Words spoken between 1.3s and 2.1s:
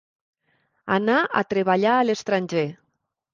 a treballar a